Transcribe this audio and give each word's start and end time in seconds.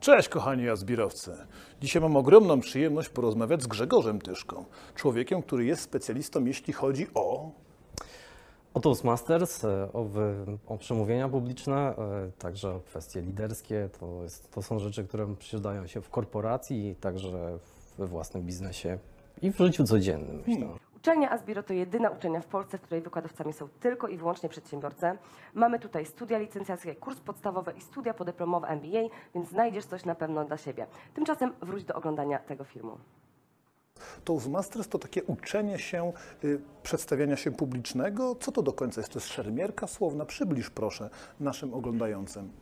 Cześć 0.00 0.28
kochani 0.28 0.64
jazbirowcy. 0.64 1.32
Dzisiaj 1.80 2.02
mam 2.02 2.16
ogromną 2.16 2.60
przyjemność 2.60 3.08
porozmawiać 3.08 3.62
z 3.62 3.66
Grzegorzem 3.66 4.20
Tyszką, 4.20 4.64
człowiekiem, 4.94 5.42
który 5.42 5.64
jest 5.64 5.82
specjalistą 5.82 6.44
jeśli 6.44 6.72
chodzi 6.72 7.06
o... 7.14 7.50
O 8.74 8.80
Toastmasters, 8.80 9.64
e, 9.64 9.88
o, 9.92 10.06
o 10.66 10.78
przemówienia 10.78 11.28
publiczne, 11.28 11.74
e, 11.74 12.30
także 12.38 12.70
o 12.70 12.80
kwestie 12.80 13.20
liderskie. 13.20 13.88
To, 14.00 14.22
jest, 14.22 14.50
to 14.50 14.62
są 14.62 14.78
rzeczy, 14.78 15.04
które 15.04 15.34
przydają 15.38 15.86
się 15.86 16.00
w 16.00 16.10
korporacji, 16.10 16.96
także 17.00 17.58
we 17.98 18.06
własnym 18.06 18.42
biznesie 18.42 18.98
i 19.42 19.52
w 19.52 19.58
życiu 19.58 19.84
codziennym, 19.84 20.42
myślę. 20.46 20.68
Uczelnia 20.98 21.30
Asbiro 21.30 21.62
to 21.62 21.72
jedyna 21.72 22.10
uczelnia 22.10 22.40
w 22.40 22.46
Polsce, 22.46 22.78
w 22.78 22.80
której 22.80 23.02
wykładowcami 23.02 23.52
są 23.52 23.68
tylko 23.80 24.08
i 24.08 24.16
wyłącznie 24.16 24.48
przedsiębiorcy. 24.48 25.06
Mamy 25.54 25.78
tutaj 25.78 26.06
studia 26.06 26.38
licencjackie, 26.38 26.94
kurs 26.94 27.20
podstawowy 27.20 27.72
i 27.72 27.80
studia 27.80 28.14
podyplomowe 28.14 28.68
MBA, 28.68 29.08
więc 29.34 29.48
znajdziesz 29.48 29.84
coś 29.84 30.04
na 30.04 30.14
pewno 30.14 30.44
dla 30.44 30.56
siebie. 30.56 30.86
Tymczasem 31.14 31.52
wróć 31.62 31.84
do 31.84 31.94
oglądania 31.94 32.38
tego 32.38 32.64
filmu. 32.64 32.98
Toastmasters 34.24 34.88
to 34.88 34.98
takie 34.98 35.24
uczenie 35.24 35.78
się 35.78 36.12
y, 36.44 36.60
przedstawiania 36.82 37.36
się 37.36 37.50
publicznego. 37.50 38.34
Co 38.34 38.52
to 38.52 38.62
do 38.62 38.72
końca 38.72 39.00
jest? 39.00 39.12
To 39.12 39.18
jest 39.18 39.28
szermierka 39.28 39.86
słowna? 39.86 40.24
Przybliż 40.24 40.70
proszę 40.70 41.10
naszym 41.40 41.74
oglądającym. 41.74 42.52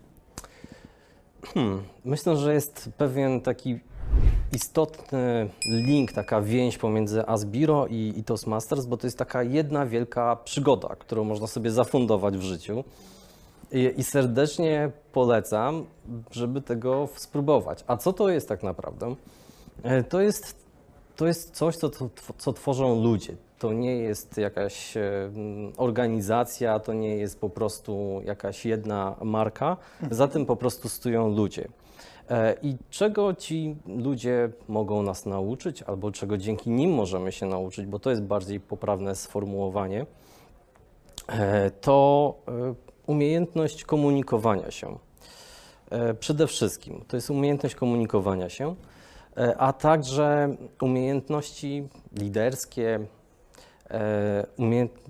Hmm, 1.54 1.82
myślę, 2.04 2.37
że 2.37 2.54
jest 2.54 2.90
pewien 2.96 3.40
taki 3.40 3.80
istotny 4.52 5.48
link, 5.66 6.12
taka 6.12 6.41
więź 6.42 6.78
pomiędzy 6.78 7.27
Asbiro 7.27 7.87
i, 7.87 8.14
i 8.16 8.24
Toastmasters, 8.24 8.87
bo 8.87 8.96
to 8.96 9.06
jest 9.06 9.18
taka 9.18 9.42
jedna 9.42 9.87
wielka 9.87 10.37
przygoda, 10.45 10.88
którą 10.88 11.24
można 11.24 11.46
sobie 11.46 11.70
zafundować 11.70 12.37
w 12.37 12.42
życiu. 12.42 12.84
I, 13.73 13.92
I 13.96 14.04
serdecznie 14.04 14.90
polecam, 15.12 15.84
żeby 16.30 16.60
tego 16.60 17.09
spróbować. 17.16 17.84
A 17.87 17.96
co 17.96 18.12
to 18.12 18.28
jest 18.28 18.48
tak 18.48 18.62
naprawdę? 18.62 19.14
E, 19.82 20.04
To 20.04 20.20
jest, 20.20 20.56
to 21.16 21.26
jest 21.26 21.54
coś, 21.54 21.76
co, 21.76 21.90
co, 22.38 22.52
tworzą 22.52 23.02
ludzie. 23.02 23.37
To 23.59 23.73
nie 23.73 23.96
jest 23.96 24.38
jakaś 24.38 24.96
e, 24.96 25.30
organizacja, 25.76 26.80
to 26.80 26.92
nie 26.92 27.16
jest 27.16 27.40
po 27.40 27.51
prostu 27.51 28.20
jakaś 28.24 28.66
jedna 28.66 29.16
marka. 29.23 29.76
Za 30.10 30.29
tym 30.29 30.46
po 30.46 30.57
prostu 30.57 30.88
stoją 30.88 31.29
ludzie. 31.29 31.68
E, 32.30 32.55
I 32.63 32.77
czego 32.91 33.35
ci 33.35 33.77
ludzie 33.87 34.51
mogą 34.69 35.02
nas 35.02 35.27
nauczyć, 35.27 35.82
albo 35.82 36.13
czego 36.13 36.38
dzięki 36.38 36.71
nim 36.71 36.91
możemy 36.91 37.32
się 37.32 37.46
nauczyć, 37.46 37.87
bo 37.87 37.99
to 37.99 38.10
jest 38.10 38.23
bardziej 38.23 38.60
poprawne 38.60 39.15
sformułowanie, 39.15 40.07
e, 41.29 41.71
to 41.71 42.35
e, 42.49 42.74
umiejętność 43.07 43.85
komunikowania 43.85 44.71
się. 44.71 44.99
Przede 46.21 46.47
wszystkim 46.47 47.04
to 47.09 47.16
jest 47.16 47.30
umiejętność 47.30 47.74
komunikowania 47.74 48.49
się, 48.49 48.74
a 49.59 49.73
także 49.73 50.57
umiejętności 50.80 51.88
liderskie. 52.13 53.07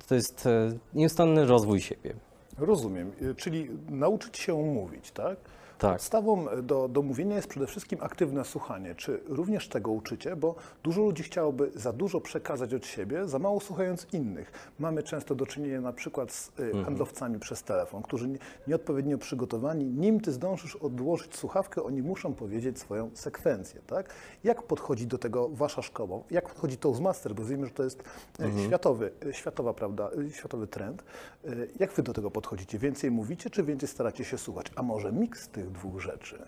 To 0.09 0.14
jest 0.14 0.48
nieustanny 0.94 1.47
rozwój 1.47 1.81
siebie. 1.81 2.14
Rozumiem. 2.58 3.12
Y, 3.22 3.34
Czyli 3.34 3.70
nauczyć 3.88 4.38
się 4.38 4.54
mówić, 4.54 5.10
tak? 5.10 5.36
Tak. 5.78 5.92
Podstawą 5.92 6.46
do, 6.62 6.88
do 6.88 7.02
mówienia 7.02 7.36
jest 7.36 7.48
przede 7.48 7.66
wszystkim 7.66 7.98
aktywne 8.02 8.44
słuchanie. 8.44 8.94
Czy 8.94 9.20
również 9.26 9.68
tego 9.68 9.90
uczycie? 9.90 10.36
Bo 10.36 10.54
dużo 10.82 11.00
ludzi 11.02 11.22
chciałoby 11.22 11.70
za 11.74 11.92
dużo 11.92 12.20
przekazać 12.20 12.74
od 12.74 12.86
siebie, 12.86 13.28
za 13.28 13.38
mało 13.38 13.60
słuchając 13.60 14.06
innych. 14.12 14.52
Mamy 14.78 15.02
często 15.02 15.34
do 15.34 15.46
czynienia 15.46 15.80
na 15.80 15.92
przykład 15.92 16.32
z 16.32 16.52
y, 16.60 16.84
handlowcami 16.84 17.38
przez 17.38 17.62
telefon, 17.62 18.02
którzy 18.02 18.28
nie, 18.28 18.38
nieodpowiednio 18.68 19.18
przygotowani. 19.18 19.84
Nim 19.84 20.20
ty 20.20 20.32
zdążysz 20.32 20.76
odłożyć 20.76 21.36
słuchawkę, 21.36 21.82
oni 21.82 22.02
muszą 22.02 22.34
powiedzieć 22.34 22.78
swoją 22.78 23.10
sekwencję. 23.14 23.80
Tak? 23.86 24.10
Jak 24.44 24.62
podchodzi 24.62 25.06
do 25.06 25.18
tego 25.18 25.48
wasza 25.48 25.82
szkoła? 25.82 26.18
Jak 26.30 26.48
podchodzi 26.48 26.76
Toastmaster? 26.76 27.34
Bo 27.34 27.44
wiemy, 27.44 27.66
że 27.66 27.72
to 27.72 27.82
jest 27.84 28.02
y, 28.41 28.64
światowy, 28.66 29.10
y, 29.26 29.34
światowa, 29.34 29.74
prawda, 29.74 30.10
y, 30.19 30.31
światowy 30.31 30.66
trend. 30.66 31.04
Y, 31.44 31.69
Jak 31.81 31.92
wy 31.92 32.02
do 32.02 32.12
tego 32.12 32.31
podchodzicie? 32.31 32.45
Więcej 32.78 33.10
mówicie, 33.10 33.50
czy 33.50 33.62
więcej 33.62 33.88
staracie 33.88 34.24
się 34.24 34.38
słuchać? 34.38 34.66
A 34.76 34.82
może 34.82 35.12
miks 35.12 35.48
tych 35.48 35.70
dwóch 35.70 36.00
rzeczy? 36.00 36.38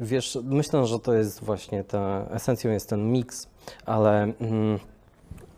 Wiesz, 0.00 0.38
myślę, 0.42 0.86
że 0.86 0.98
to 0.98 1.14
jest 1.14 1.44
właśnie 1.44 1.84
ta, 1.84 2.26
esencją 2.30 2.70
jest 2.70 2.88
ten 2.88 3.12
miks, 3.12 3.48
ale 3.86 4.22
mm, 4.22 4.78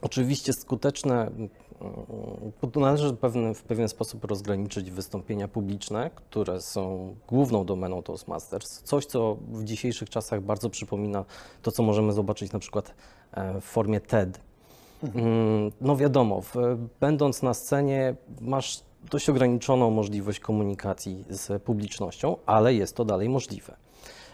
oczywiście 0.03 0.53
skuteczne, 0.53 1.26
mm, 1.26 1.48
należy 2.76 3.16
w 3.54 3.62
pewien 3.62 3.88
sposób 3.88 4.25
rozgraniczyć 4.25 4.91
wystąpienia 4.91 5.48
publiczne, 5.48 6.10
które 6.15 6.60
są 6.60 7.15
główną 7.28 7.65
domeną 7.65 8.03
Toastmasters. 8.03 8.82
Coś, 8.82 9.06
co 9.06 9.36
w 9.48 9.65
dzisiejszych 9.65 10.10
czasach 10.10 10.41
bardzo 10.42 10.71
przypomina 10.71 11.25
to, 11.62 11.72
co 11.72 11.82
możemy 11.82 12.12
zobaczyć 12.12 12.53
na 12.53 12.59
przykład 12.59 12.94
e, 13.32 13.60
w 13.60 13.65
formie 13.65 14.00
TED. 14.00 14.41
Mm, 15.03 15.72
No 15.81 15.97
wiadomo, 15.97 16.41
w, 16.41 16.54
będąc 17.00 17.42
na 17.42 17.54
scenie 17.54 18.15
masz 18.41 18.82
dość 19.10 19.28
ograniczoną 19.28 19.91
możliwość 19.91 20.41
komunikacji 20.41 21.25
z 21.31 21.62
publicznością, 21.62 22.37
ale 22.47 22.75
jest 22.75 22.97
to 22.97 23.04
dalej 23.04 23.28
możliwe. 23.28 23.76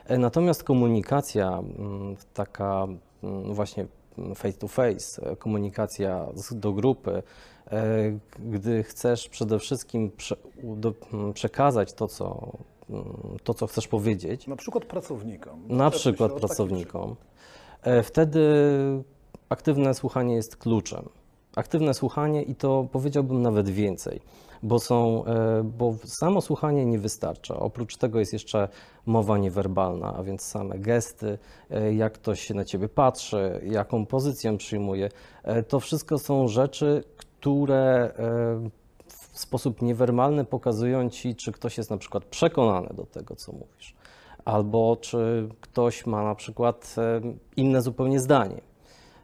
E, 0.06 0.18
Natomiast 0.18 0.64
komunikacja 0.64 1.58
mm, 1.58 2.16
taka 2.34 2.86
mm, 3.22 3.54
właśnie 3.54 3.86
face 4.34 4.58
to 4.58 4.68
face, 4.68 5.22
e, 5.30 5.36
komunikacja 5.36 6.26
do 6.50 6.72
grupy, 6.72 7.22
e, 7.70 7.82
gdy 8.38 8.82
chcesz 8.82 9.28
przede 9.28 9.58
wszystkim 9.58 10.10
prze, 10.10 10.36
do, 10.62 10.94
m, 11.12 11.32
przekazać 11.32 11.92
to 11.92 12.08
co, 12.08 12.52
mm, 12.90 13.04
to, 13.44 13.54
co 13.54 13.66
chcesz 13.66 13.88
powiedzieć, 13.88 14.46
Na 14.46 14.56
przykład 14.56 14.84
pracownikom. 14.84 15.62
na 15.68 15.90
przykład 15.90 16.32
pracownikom, 16.32 17.16
wtedy 18.02 18.40
aktywne 19.48 19.94
słuchanie 19.94 20.34
jest 20.34 20.56
kluczem. 20.56 21.08
Aktywne 21.56 21.94
słuchanie 21.94 22.42
i 22.42 22.54
to 22.54 22.86
powiedziałbym 22.92 23.42
nawet 23.42 23.68
więcej, 23.68 24.20
bo, 24.62 24.78
są, 24.78 25.24
e, 25.24 25.62
bo 25.64 25.94
samo 26.04 26.40
słuchanie 26.40 26.86
nie 26.86 26.98
wystarcza. 26.98 27.56
Oprócz 27.56 27.96
tego 27.96 28.18
jest 28.18 28.32
jeszcze 28.32 28.68
mowa 29.06 29.38
niewerbalna, 29.38 30.14
a 30.16 30.22
więc 30.22 30.42
same 30.42 30.78
gesty, 30.78 31.38
e, 31.70 31.94
jak 31.94 32.12
ktoś 32.12 32.40
się 32.40 32.54
na 32.54 32.64
ciebie 32.64 32.88
patrzy, 32.88 33.60
jaką 33.64 34.06
pozycję 34.06 34.56
przyjmuje. 34.56 35.08
E, 35.42 35.62
To 35.62 35.80
wszystko 35.80 36.18
są 36.18 36.48
rzeczy, 36.48 37.04
które 37.16 38.12
w 39.06 39.38
sposób 39.38 39.82
niewerbalny 39.82 40.44
pokazują 40.44 41.10
ci, 41.10 41.34
czy 41.36 41.52
ktoś 41.52 41.78
jest 41.78 41.90
na 41.90 41.96
przykład 41.96 42.24
przekonany 42.24 42.88
do 42.94 43.06
tego, 43.06 43.36
co 43.36 43.52
mówisz, 43.52 43.94
albo 44.44 44.96
czy 45.00 45.48
ktoś 45.60 46.06
ma 46.06 46.24
na 46.24 46.34
przykład 46.34 46.96
inne 47.56 47.82
zupełnie 47.82 48.20
zdanie. 48.20 48.60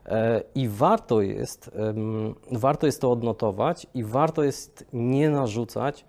E, 0.06 0.42
I 0.54 0.68
warto 0.68 1.22
jest, 1.22 1.70
warto 2.52 2.86
jest 2.86 3.00
to 3.00 3.10
odnotować 3.10 3.86
i 3.94 4.04
warto 4.04 4.42
jest 4.42 4.84
nie 4.92 5.30
narzucać 5.30 6.04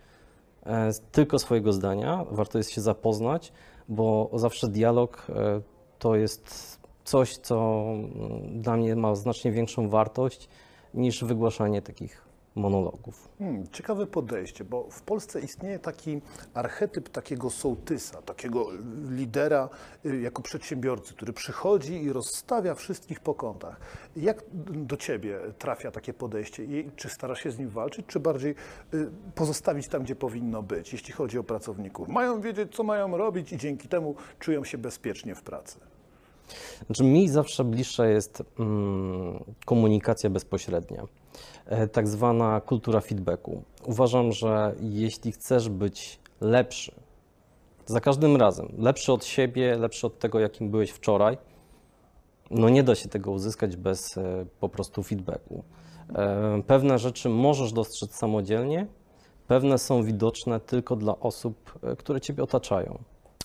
e, 0.66 0.92
tylko 1.12 1.40
swojego 1.40 1.74
zdania, 1.74 2.26
warto 2.32 2.58
jest 2.58 2.72
się 2.72 2.82
zapoznać, 2.82 3.54
bo 3.90 4.30
zawsze 4.34 4.68
dialog 4.68 5.28
e, 5.30 5.62
to 6.00 6.16
jest 6.16 6.78
coś, 7.04 7.38
co 7.38 7.84
mm, 7.86 8.62
dla 8.62 8.78
mnie 8.78 8.96
ma 8.96 9.16
znacznie 9.16 9.52
większą 9.52 9.90
wartość 9.90 10.50
niż 10.94 11.24
wygłaszanie 11.24 11.82
takich 11.82 12.27
monologów. 12.58 13.30
Hmm, 13.40 13.68
ciekawe 13.72 14.08
podejście, 14.08 14.64
bo 14.64 14.88
w 14.92 15.02
Polsce 15.02 15.42
istnieje 15.42 15.80
taki 15.80 16.22
archetyp 16.54 17.10
takiego 17.10 17.50
sołtysa, 17.50 18.22
takiego 18.22 18.68
lidera 19.10 19.70
y, 20.06 20.22
jako 20.22 20.42
przedsiębiorcy, 20.42 21.14
który 21.14 21.34
przychodzi 21.34 22.04
i 22.04 22.14
rozstawia 22.14 22.76
wszystkich 22.76 23.20
po 23.20 23.34
kątach. 23.34 23.80
Jak 24.16 24.44
do 24.72 24.98
ciebie 24.98 25.40
trafia 25.58 25.92
takie 25.92 26.14
podejście 26.14 26.64
i 26.64 26.92
czy 26.96 27.10
starasz 27.10 27.44
się 27.44 27.52
z 27.52 27.60
nim 27.60 27.70
walczyć, 27.70 28.06
czy 28.06 28.20
bardziej 28.20 28.56
y, 28.94 29.12
pozostawić 29.36 29.88
tam, 29.88 30.04
gdzie 30.04 30.16
powinno 30.16 30.64
być, 30.64 30.94
jeśli 30.94 31.14
chodzi 31.14 31.40
o 31.40 31.44
pracowników? 31.44 32.08
Mają 32.08 32.42
wiedzieć, 32.42 32.76
co 32.76 32.84
mają 32.84 33.18
robić 33.18 33.54
i 33.54 33.58
dzięki 33.58 33.88
temu 33.88 34.16
czują 34.40 34.64
się 34.64 34.78
bezpiecznie 34.78 35.36
w 35.36 35.42
pracy. 35.42 35.80
Znaczy, 36.86 37.04
mi 37.04 37.30
zawsze 37.30 37.64
bliższa 37.64 38.08
jest 38.08 38.44
mm, 38.60 39.44
komunikacja 39.66 40.30
bezpośrednia, 40.30 41.04
tak 41.92 42.08
zwana 42.08 42.62
kultura 42.62 43.02
feedbacku. 43.02 43.64
Uważam, 43.86 44.32
że 44.32 44.76
jeśli 44.80 45.32
chcesz 45.32 45.70
być 45.70 46.20
lepszy, 46.42 46.92
za 47.86 48.00
każdym 48.00 48.36
razem, 48.36 48.68
lepszy 48.78 49.14
od 49.14 49.26
siebie, 49.26 49.76
lepszy 49.78 50.08
od 50.08 50.20
tego, 50.20 50.40
jakim 50.40 50.70
byłeś 50.70 50.90
wczoraj, 50.90 51.38
no 52.52 52.70
nie 52.70 52.84
da 52.84 52.96
się 52.96 53.10
tego 53.10 53.32
uzyskać 53.32 53.76
bez 53.76 54.18
e, 54.18 54.46
po 54.60 54.70
prostu 54.70 55.04
feedbacku. 55.04 55.64
E, 56.16 56.62
Pewne 56.68 57.00
rzeczy 57.00 57.30
możesz 57.30 57.74
dostrzec 57.74 58.16
samodzielnie, 58.16 58.88
pewne 59.48 59.78
są 59.78 60.04
widoczne 60.04 60.60
tylko 60.60 60.96
dla 60.96 61.20
osób, 61.20 61.80
e, 61.84 61.96
które 61.96 62.22
ciebie 62.22 62.44
otaczają. 62.44 63.00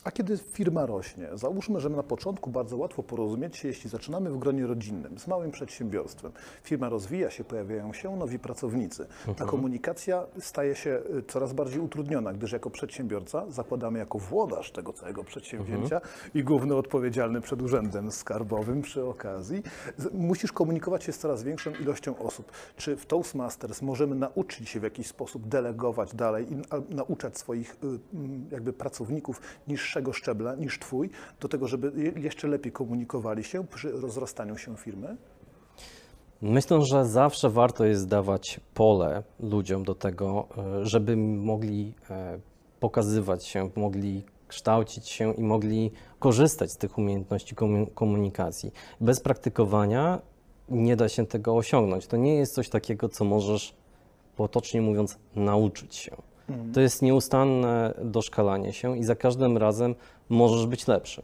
A 0.05 0.11
kiedy 0.11 0.39
firma 0.39 0.87
rośnie, 0.87 1.29
załóżmy, 1.35 1.81
że 1.81 1.91
na 1.91 2.03
początku 2.03 2.51
bardzo 2.51 2.77
łatwo 2.77 3.03
porozumieć 3.03 3.57
się, 3.57 3.69
jeśli 3.69 3.91
zaczynamy 3.91 4.31
w 4.31 4.39
gronie 4.39 4.67
rodzinnym, 4.67 5.19
z 5.19 5.27
małym 5.27 5.51
przedsiębiorstwem. 5.51 6.33
Firma 6.63 6.89
rozwija 6.89 7.31
się, 7.31 7.45
pojawiają 7.45 7.93
się 7.93 8.17
nowi 8.17 8.39
pracownicy. 8.39 9.07
Ta 9.37 9.45
komunikacja 9.45 10.27
staje 10.41 10.75
się 10.75 11.03
y, 11.19 11.23
coraz 11.23 11.53
bardziej 11.53 11.81
utrudniona, 11.81 12.33
gdyż 12.33 12.53
jako 12.53 12.71
przedsiębiorca 12.71 13.45
zakładamy 13.51 13.99
jako 13.99 14.19
włodarz 14.19 14.71
tego 14.71 14.93
całego 14.93 15.25
przedsięwzięcia 15.25 16.01
i 16.35 16.45
główny 16.45 16.75
odpowiedzialny 16.75 17.41
przed 17.41 17.63
urzędem 17.63 18.13
skarbowym 18.13 18.83
przy 18.83 19.05
okazji, 19.05 19.63
musisz 20.13 20.53
komunikować 20.53 21.05
się 21.05 21.13
z 21.13 21.19
coraz 21.19 21.43
większą 21.43 21.71
ilością 21.71 22.19
osób. 22.19 22.53
Czy 22.77 22.97
w 22.97 23.07
Toastmasters 23.07 23.83
możemy 23.83 24.15
nauczyć 24.15 24.69
się 24.69 24.81
w 24.81 24.83
jakiś 24.83 25.07
sposób 25.07 25.49
delegować 25.49 26.15
dalej 26.15 26.47
i 26.53 26.57
nauczać 26.95 27.39
swoich 27.39 27.77
y, 27.85 27.99
jakby 28.51 28.73
pracowników 28.73 29.41
szczebla 30.13 30.55
niż 30.55 30.79
twój, 30.79 31.11
do 31.41 31.49
tego, 31.49 31.69
żeby 31.69 31.93
je- 31.97 32.23
jeszcze 32.23 32.49
lepiej 32.49 32.73
komunikowali 32.73 33.45
się 33.45 33.67
przy 33.67 33.91
rozrastaniu 33.93 34.57
się 34.59 34.77
firmy? 34.77 35.17
Myślę, 36.43 36.85
że 36.85 37.07
zawsze 37.07 37.51
warto 37.51 37.85
jest 37.85 38.09
dawać 38.09 38.61
pole 38.75 39.23
ludziom 39.41 39.85
do 39.85 39.95
tego, 39.95 40.49
e, 40.59 40.87
żeby 40.87 41.17
mogli 41.17 41.95
e, 42.11 42.41
pokazywać 42.81 43.47
się, 43.47 43.71
mogli 43.77 44.23
kształcić 44.49 45.09
się 45.09 45.35
i 45.35 45.43
mogli 45.43 45.91
korzystać 46.19 46.73
z 46.73 46.77
tych 46.77 46.99
umiejętności 46.99 47.55
komu- 47.55 47.87
komunikacji. 47.95 48.73
Bez 49.01 49.21
praktykowania 49.21 50.23
nie 50.69 50.97
da 50.97 51.09
się 51.09 51.27
tego 51.27 51.57
osiągnąć. 51.57 52.07
To 52.07 52.17
nie 52.17 52.35
jest 52.35 52.55
coś 52.55 52.69
takiego, 52.69 53.09
co 53.09 53.25
możesz, 53.25 53.75
potocznie 54.37 54.83
mówiąc, 54.83 55.19
nauczyć 55.37 55.95
się. 55.95 56.17
To 56.75 56.81
jest 56.81 57.03
nieustanne 57.03 57.95
doszkalanie 58.05 58.73
się 58.73 58.99
i 58.99 59.05
za 59.05 59.15
każdym 59.17 59.59
razem 59.59 59.95
możesz 60.29 60.67
być 60.67 60.87
lepszy. 60.87 61.23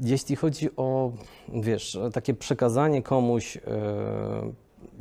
Jeśli 0.00 0.36
chodzi 0.36 0.76
o, 0.76 1.12
wiesz, 1.48 1.98
takie 2.12 2.34
przekazanie 2.34 3.02
komuś, 3.02 3.56
e, 3.56 3.60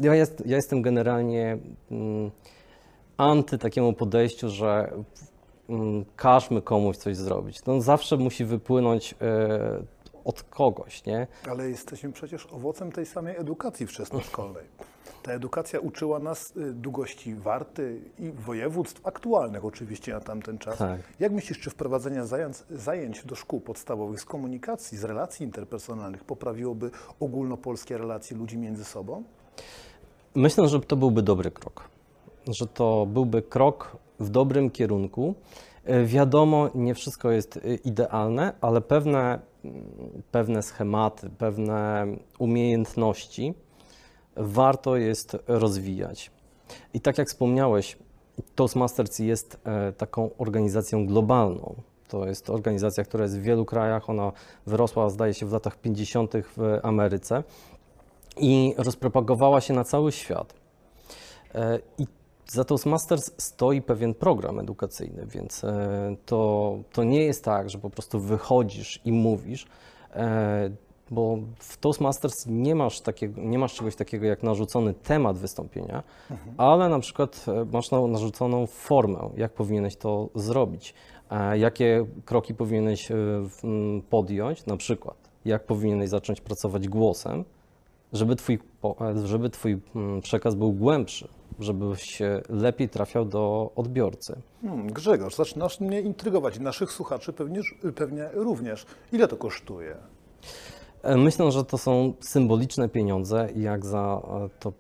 ja, 0.02 0.16
jest, 0.16 0.44
ja 0.46 0.56
jestem 0.56 0.82
generalnie 0.82 1.58
mm, 1.92 2.32
anty 3.18 3.58
takiemu 3.58 3.94
podejściu, 3.94 4.50
że 4.50 4.94
mm, 5.70 6.06
każmy 6.16 6.62
komuś 6.62 6.98
coś 6.98 7.18
zrobić. 7.18 7.62
To 7.62 7.82
zawsze 7.82 8.18
musi 8.18 8.46
wypłynąć 8.46 9.16
e, 9.22 9.84
od 10.26 10.44
kogoś, 10.44 11.06
nie? 11.06 11.28
Ale 11.50 11.70
jesteśmy 11.70 12.12
przecież 12.12 12.48
owocem 12.52 12.92
tej 12.92 13.06
samej 13.06 13.38
edukacji 13.38 13.88
wczesnoszkolnej. 13.88 14.64
Ta 15.24 15.32
edukacja 15.32 15.80
uczyła 15.80 16.20
nas 16.20 16.54
y, 16.58 16.74
długości 16.74 17.36
warty 17.36 18.02
i 18.20 18.32
województw 18.32 19.08
aktualnych 19.08 19.66
oczywiście 19.66 20.14
na 20.14 20.20
tamten 20.20 20.58
czas. 20.58 20.78
Tak. 20.78 21.02
Jak 21.20 21.32
myślisz, 21.32 21.60
czy 21.60 21.70
wprowadzenie 21.70 22.26
zajęć, 22.26 22.58
zajęć 22.70 23.26
do 23.26 23.36
szkół 23.36 23.62
podstawowych 23.62 24.22
z 24.22 24.26
komunikacji, 24.26 24.98
z 24.98 25.04
relacji 25.04 25.46
interpersonalnych 25.46 26.24
poprawiłoby 26.24 26.92
ogólnopolskie 27.20 27.98
relacje 27.98 28.38
ludzi 28.38 28.58
między 28.58 28.84
sobą? 28.84 29.24
Myślę, 30.36 30.68
że 30.68 30.80
to 30.80 30.96
byłby 30.96 31.22
dobry 31.22 31.52
krok. 31.52 31.90
Że 32.48 32.68
to 32.68 33.06
byłby 33.06 33.42
krok 33.42 33.98
w 34.20 34.30
dobrym 34.30 34.70
kierunku. 34.70 35.36
E, 35.86 36.06
Wiadomo, 36.06 36.70
nie 36.76 36.96
wszystko 36.96 37.32
jest 37.32 37.58
e, 37.58 37.76
idealne, 37.76 38.54
ale 38.62 38.82
pewne, 38.82 39.40
mm, 39.66 39.84
pewne 40.32 40.62
schematy, 40.62 41.30
pewne 41.30 42.08
umiejętności 42.40 43.54
warto 44.36 44.98
jest 44.98 45.38
rozwijać. 45.48 46.32
I 46.94 47.02
tak 47.02 47.18
jak 47.18 47.28
wspomniałeś, 47.28 47.98
Toastmasters 48.56 49.20
jest 49.20 49.60
e, 49.64 49.94
taką 49.94 50.30
organizacją 50.38 51.08
globalną. 51.08 51.76
To 52.08 52.26
jest 52.26 52.50
organizacja, 52.50 53.04
która 53.04 53.24
jest 53.24 53.40
w 53.40 53.42
wielu 53.42 53.66
krajach. 53.66 54.10
Ona 54.10 54.32
wyrosła, 54.68 55.10
zdaje 55.10 55.34
się, 55.34 55.46
w 55.46 55.52
latach 55.52 55.78
50. 55.78 56.34
w 56.58 56.80
Ameryce 56.84 57.44
i 58.38 58.74
rozpropagowała 58.78 59.62
się 59.62 59.74
na 59.74 59.84
cały 59.84 60.12
świat. 60.12 60.54
E, 61.56 61.80
I 61.98 62.08
za 62.48 62.64
Toastmasters 62.64 63.32
stoi 63.38 63.82
pewien 63.82 64.14
program 64.14 64.60
edukacyjny, 64.60 65.26
więc 65.26 65.64
e, 65.64 66.16
to, 66.26 66.78
to 66.94 67.04
nie 67.04 67.24
jest 67.24 67.44
tak, 67.44 67.70
że 67.70 67.78
po 67.78 67.90
prostu 67.90 68.20
wychodzisz 68.20 69.02
i 69.06 69.12
mówisz, 69.12 69.68
bo 71.14 71.38
w 71.60 71.78
Toastmasters 71.78 72.46
nie 72.48 72.76
masz, 72.76 73.02
takiego, 73.02 73.42
nie 73.42 73.60
masz 73.60 73.74
czegoś 73.76 73.96
takiego 73.96 74.26
jak 74.26 74.44
narzucony 74.44 74.94
temat 74.94 75.38
wystąpienia, 75.38 76.04
ale 76.58 76.90
na 76.90 77.00
przykład 77.00 77.46
e, 77.48 77.66
masz 77.72 77.92
na- 77.92 78.08
narzuconą 78.08 78.68
formę, 78.68 79.30
jak 79.38 79.54
powinieneś 79.54 79.96
to 79.96 80.30
zrobić, 80.36 80.94
e, 81.32 81.58
jakie 81.58 82.06
kroki 82.26 82.56
powinieneś 82.56 83.12
e, 83.12 83.16
podjąć, 84.10 84.66
na 84.66 84.78
przykład 84.78 85.18
jak 85.46 85.66
powinieneś 85.66 86.10
zacząć 86.10 86.42
pracować 86.42 86.88
głosem, 86.88 87.44
żeby 88.14 88.36
twój, 88.36 88.60
żeby 89.26 89.50
twój 89.50 89.80
przekaz 90.22 90.56
był 90.56 90.72
głębszy, 90.72 91.28
żebyś 91.60 92.02
się 92.02 92.42
lepiej 92.50 92.90
trafiał 92.90 93.26
do 93.26 93.72
odbiorcy. 93.76 94.36
Hmm, 94.62 94.88
Grzegorz, 94.88 95.36
zaczynasz 95.36 95.80
mnie 95.80 96.02
intrygować 96.02 96.60
naszych 96.60 96.92
słuchaczy 96.92 97.34
pewnie, 97.34 97.62
pewnie 97.96 98.30
również. 98.34 98.86
Ile 99.12 99.28
to 99.28 99.38
kosztuje? 99.38 99.96
E, 101.04 101.18
Myślę, 101.18 101.52
że 101.52 101.66
to 101.66 101.78
są 101.78 102.14
symboliczne 102.20 102.90
pieniądze, 102.90 103.50
jak 103.56 103.86
za, 103.86 104.22
e, 104.46 104.50
to, 104.60 104.74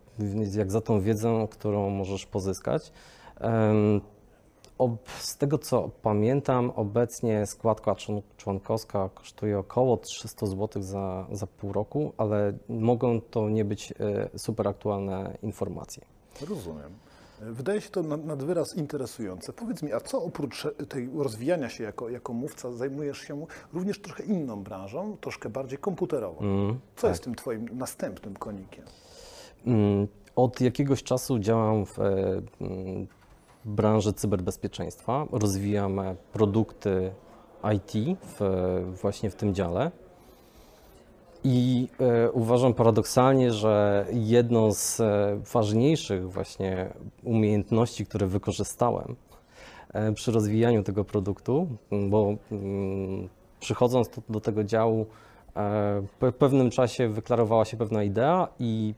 jak 0.58 0.72
za 0.72 0.82
tą 0.82 1.02
wiedzę, 1.02 1.48
którą 1.52 1.90
możesz 1.90 2.26
pozyskać. 2.26 2.92
Z 5.20 5.38
tego 5.38 5.58
co 5.58 5.90
pamiętam, 6.02 6.72
obecnie 6.76 7.46
składka 7.46 7.94
człon- 7.94 8.22
członkowska 8.38 9.10
kosztuje 9.14 9.60
około 9.60 9.98
300 9.98 10.46
zł 10.46 10.82
za, 10.84 11.26
za 11.32 11.48
pół 11.48 11.74
roku, 11.74 12.14
ale 12.18 12.54
mogą 12.70 13.22
to 13.22 13.50
nie 13.50 13.66
być 13.66 13.92
e, 13.92 14.40
super 14.40 14.68
aktualne 14.68 15.38
informacje. 15.44 16.04
Rozumiem. 16.50 16.92
Wydaje 17.52 17.82
się 17.82 17.90
to 17.90 18.04
nad, 18.04 18.26
nad 18.26 18.44
wyraz 18.44 18.76
interesujące. 18.76 19.54
Powiedz 19.54 19.84
mi, 19.84 19.94
a 19.94 20.00
co 20.00 20.24
oprócz 20.24 20.68
tej 20.90 21.10
rozwijania 21.18 21.70
się 21.70 21.84
jako, 21.84 22.10
jako 22.10 22.34
mówca, 22.34 22.72
zajmujesz 22.72 23.18
się 23.18 23.46
również 23.74 24.02
trochę 24.02 24.24
inną 24.24 24.64
branżą, 24.64 25.18
troszkę 25.22 25.50
bardziej 25.50 25.78
komputerową? 25.78 26.40
Mm, 26.42 26.80
Co 26.96 27.08
jest 27.08 27.24
tym 27.24 27.36
twoim 27.36 27.70
następnym 27.74 28.34
konikiem? 28.36 28.86
Mm, 29.66 30.08
Od 30.36 30.62
jakiegoś 30.62 31.04
czasu 31.04 31.40
działam 31.40 31.86
w 31.86 32.00
e, 32.00 32.04
mm, 32.62 33.08
branży 33.66 34.14
cyberbezpieczeństwa. 34.14 35.28
Rozwijam 35.32 36.00
e, 36.00 36.16
produkty 36.34 37.12
IT 37.76 38.18
w, 38.24 38.40
właśnie 39.02 39.30
w 39.30 39.36
tym 39.36 39.54
dziale. 39.54 39.92
I 41.44 41.88
e, 42.00 42.32
uważam 42.32 42.74
paradoksalnie, 42.74 43.54
że 43.54 44.06
jedną 44.14 44.72
z 44.72 45.00
e, 45.00 45.40
ważniejszych 45.54 46.32
właśnie 46.32 46.90
umiejętności, 47.24 48.06
które 48.06 48.28
wykorzystałem 48.28 49.16
e, 49.94 50.14
przy 50.14 50.32
rozwijaniu 50.32 50.84
tego 50.84 51.06
produktu, 51.06 51.68
bo 52.10 52.36
przychodząc 53.60 54.10
do, 54.10 54.22
do 54.30 54.42
tego 54.42 54.64
działu, 54.64 55.06
e, 55.56 56.04
po 56.20 56.32
pewnym 56.32 56.70
czasie 56.70 57.10
wyklarowała 57.10 57.66
się 57.66 57.78
pewna 57.78 58.04
idea 58.04 58.48
i, 58.60 58.94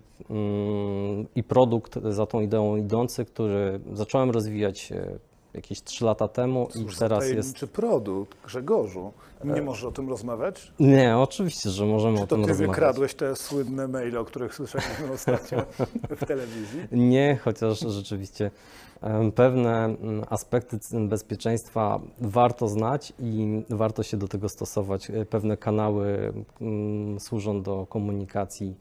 i 1.36 1.44
produkt 1.44 2.00
za 2.04 2.26
tą 2.26 2.42
ideą 2.42 2.76
idący, 2.76 3.26
który 3.26 3.80
zacząłem 3.94 4.32
rozwijać 4.32 4.92
e, 4.92 5.20
jakieś 5.56 5.84
3 5.84 6.06
lata 6.06 6.28
temu 6.28 6.68
i 6.76 6.84
Cóż 6.84 6.96
za 6.96 7.00
teraz 7.00 7.24
jest... 7.24 7.34
tajemniczy 7.34 7.68
produkt, 7.68 8.38
Grzegorzu. 8.46 9.12
Nie 9.44 9.62
możesz 9.62 9.84
o 9.84 9.92
tym 9.92 10.10
rozmawiać? 10.10 10.72
Nie, 10.80 11.18
oczywiście, 11.18 11.70
że 11.70 11.86
możemy 11.86 12.18
o 12.18 12.22
Czy 12.22 12.28
to 12.28 12.36
tym 12.36 12.44
ty 12.44 12.50
rozmawiać. 12.50 12.76
wykradłeś 12.76 13.14
te 13.14 13.36
słynne 13.36 13.88
maile, 13.88 14.18
o 14.18 14.26
których 14.26 14.56
słyszeliśmy 14.56 15.12
ostatnio 15.14 15.66
w 16.10 16.26
telewizji? 16.26 16.80
Nie, 17.12 17.38
chociaż 17.44 17.80
rzeczywiście 17.80 18.52
pewne 19.36 19.86
mm, 19.86 20.24
aspekty 20.30 20.80
bezpieczeństwa 21.08 22.00
warto 22.22 22.68
znać 22.68 23.14
i 23.20 23.62
warto 23.70 24.04
się 24.04 24.18
do 24.18 24.28
tego 24.28 24.50
stosować. 24.50 25.10
E, 25.10 25.26
Pewne 25.26 25.58
kanały 25.58 26.34
mm, 26.62 27.20
służą 27.20 27.62
do 27.62 27.86
komunikacji 27.90 28.76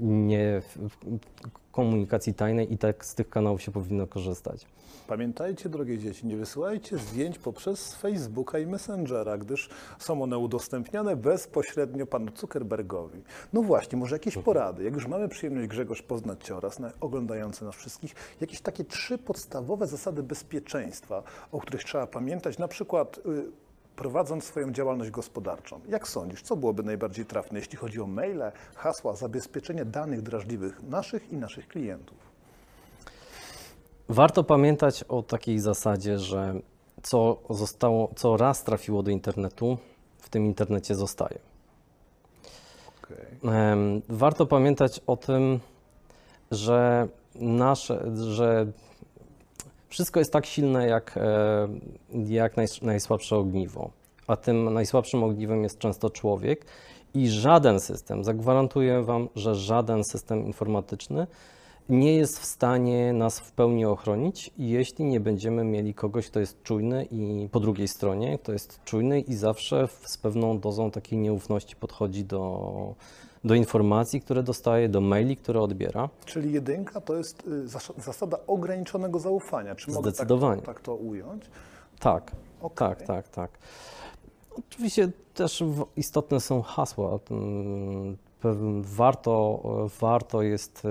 nie 0.00 0.60
w- 0.60 1.18
komunikacji 1.72 2.34
tajnej 2.34 2.72
i 2.72 2.78
tak 2.78 3.04
z 3.04 3.14
tych 3.14 3.28
kanałów 3.28 3.62
się 3.62 3.72
powinno 3.72 4.06
korzystać. 4.06 4.66
Pamiętajcie, 5.06 5.68
drogie 5.68 5.98
dzieci, 5.98 6.26
nie 6.26 6.36
wysyłajcie 6.36 6.98
zdjęć 6.98 7.38
poprzez 7.38 7.94
Facebooka 7.94 8.58
i 8.58 8.66
Messengera, 8.66 9.38
gdyż 9.38 9.68
są 9.98 10.22
one 10.22 10.38
udostępniane 10.38 11.16
bezpośrednio 11.16 12.06
panu 12.06 12.32
Zuckerbergowi. 12.36 13.22
No 13.52 13.62
właśnie, 13.62 13.98
może 13.98 14.14
jakieś 14.14 14.38
porady. 14.38 14.84
Jak 14.84 14.94
już 14.94 15.06
mamy 15.06 15.28
przyjemność 15.28 15.68
Grzegorz 15.68 16.02
poznać 16.02 16.44
Cię 16.44 16.56
oraz 16.56 16.78
na, 16.78 16.90
oglądający 17.00 17.64
nas 17.64 17.74
wszystkich, 17.74 18.14
jakieś 18.40 18.60
takie 18.60 18.84
trzy 18.84 19.18
podstawowe 19.18 19.86
zasady 19.86 20.22
bezpieczeństwa, 20.22 21.22
o 21.52 21.60
których 21.60 21.84
trzeba 21.84 22.06
pamiętać, 22.06 22.58
na 22.58 22.68
przykład 22.68 23.18
y, 23.18 23.65
prowadząc 23.96 24.44
swoją 24.44 24.72
działalność 24.72 25.10
gospodarczą. 25.10 25.80
Jak 25.88 26.08
sądzisz, 26.08 26.42
co 26.42 26.56
byłoby 26.56 26.82
najbardziej 26.82 27.26
trafne, 27.26 27.58
jeśli 27.58 27.78
chodzi 27.78 28.00
o 28.00 28.06
maile, 28.06 28.52
hasła, 28.74 29.16
zabezpieczenie 29.16 29.84
danych 29.84 30.22
drażliwych 30.22 30.82
naszych 30.82 31.32
i 31.32 31.36
naszych 31.36 31.68
klientów? 31.68 32.18
Warto 34.08 34.44
pamiętać 34.44 35.04
o 35.08 35.22
takiej 35.22 35.58
zasadzie, 35.58 36.18
że 36.18 36.54
co 37.02 37.38
zostało, 37.50 38.10
co 38.16 38.36
raz 38.36 38.64
trafiło 38.64 39.02
do 39.02 39.10
internetu, 39.10 39.78
w 40.18 40.28
tym 40.28 40.46
internecie 40.46 40.94
zostaje. 40.94 41.38
Em, 43.44 44.02
Warto 44.08 44.46
pamiętać 44.46 45.00
o 45.06 45.16
tym, 45.16 45.60
że 46.50 47.08
nasze, 47.34 48.16
że 48.16 48.66
wszystko 49.88 50.20
jest 50.20 50.32
tak 50.32 50.46
silne 50.46 50.86
jak, 50.86 51.16
e, 51.16 51.68
jak 52.28 52.56
najs- 52.56 52.82
najsłabsze 52.82 53.36
ogniwo, 53.36 53.90
a 54.26 54.36
tym 54.36 54.74
najsłabszym 54.74 55.24
ogniwem 55.24 55.62
jest 55.62 55.78
często 55.78 56.10
człowiek 56.10 56.66
i 57.14 57.28
żaden 57.28 57.80
system, 57.80 58.24
zagwarantuję 58.24 59.02
Wam, 59.02 59.28
że 59.36 59.54
żaden 59.54 60.04
system 60.04 60.46
informatyczny 60.46 61.26
nie 61.88 62.16
jest 62.16 62.38
w 62.38 62.44
stanie 62.44 63.12
nas 63.12 63.40
w 63.40 63.52
pełni 63.52 63.84
ochronić, 63.84 64.50
jeśli 64.58 65.04
nie 65.04 65.20
będziemy 65.20 65.64
mieli 65.64 65.94
kogoś, 65.94 66.26
kto 66.26 66.40
jest 66.40 66.62
czujny 66.62 67.04
i 67.10 67.48
po 67.52 67.60
drugiej 67.60 67.88
stronie, 67.88 68.38
kto 68.38 68.52
jest 68.52 68.84
czujny 68.84 69.20
i 69.20 69.34
zawsze 69.34 69.88
z 70.02 70.18
pewną 70.18 70.58
dozą 70.58 70.90
takiej 70.90 71.18
nieufności 71.18 71.76
podchodzi 71.76 72.24
do, 72.24 72.94
do 73.46 73.54
informacji, 73.54 74.20
które 74.20 74.42
dostaje, 74.42 74.88
do 74.88 75.00
maili, 75.00 75.36
które 75.36 75.60
odbiera. 75.60 76.08
Czyli 76.24 76.52
jedynka 76.52 77.00
to 77.00 77.16
jest 77.16 77.46
y, 77.46 77.68
zas- 77.68 78.00
zasada 78.00 78.38
ograniczonego 78.46 79.18
zaufania. 79.18 79.74
Czy 79.74 79.90
mogę 79.90 80.02
tak, 80.06 80.14
Zdecydowanie. 80.14 80.62
tak 80.62 80.80
to 80.80 80.94
ująć? 80.94 81.44
Tak, 82.00 82.32
Okej. 82.62 82.88
tak, 82.88 83.02
tak, 83.02 83.28
tak. 83.28 83.50
Oczywiście 84.58 85.08
też 85.34 85.64
istotne 85.96 86.40
są 86.40 86.62
hasła. 86.62 87.18
Mm, 87.30 88.16
Warto, 88.82 89.60
warto 90.00 90.42
jest 90.42 90.82
e, 90.84 90.88